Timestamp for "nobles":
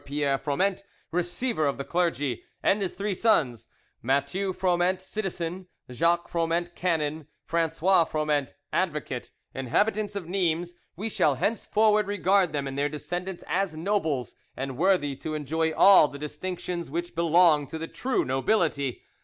13.77-14.33